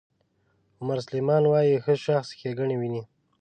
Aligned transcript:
عمر 0.79 0.97
سلیمان 1.07 1.43
وایي 1.47 1.75
ښه 1.83 1.93
شخص 2.05 2.29
ښېګڼې 2.39 2.75
ویني. 2.77 3.03